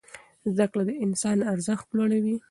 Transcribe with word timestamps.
زده 0.55 0.65
کړه 0.71 0.83
د 0.89 0.91
انسان 1.05 1.37
ارزښت 1.53 1.87
لوړوي. 1.97 2.35